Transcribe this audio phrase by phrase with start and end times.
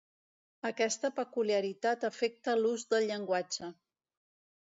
[0.69, 3.73] Aquesta peculiaritat afecta l'ús del llenguatge.